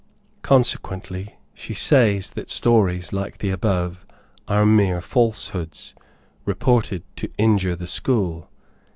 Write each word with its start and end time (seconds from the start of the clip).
Consequently, 0.41 1.35
she 1.53 1.75
says 1.75 2.31
that 2.31 2.49
stories 2.49 3.13
like 3.13 3.37
the 3.37 3.51
above 3.51 4.03
are 4.47 4.65
mere 4.65 4.99
falsehoods, 4.99 5.93
reported 6.43 7.03
to 7.17 7.29
injure 7.37 7.75
the 7.75 7.85
school. 7.85 8.49